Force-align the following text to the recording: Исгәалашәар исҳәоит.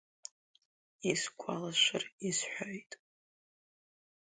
Исгәалашәар 1.09 2.03
исҳәоит. 2.27 2.91